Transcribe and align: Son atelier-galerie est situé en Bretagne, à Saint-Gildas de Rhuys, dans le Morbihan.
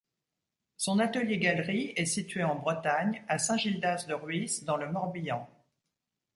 Son 0.77 0.97
atelier-galerie 0.97 1.93
est 1.95 2.07
situé 2.07 2.43
en 2.43 2.55
Bretagne, 2.55 3.23
à 3.27 3.37
Saint-Gildas 3.37 4.05
de 4.07 4.15
Rhuys, 4.15 4.61
dans 4.63 4.75
le 4.77 4.91
Morbihan. 4.91 5.47